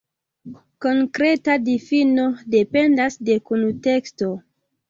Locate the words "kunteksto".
3.51-4.33